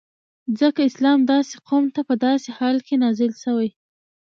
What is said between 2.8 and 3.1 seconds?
کی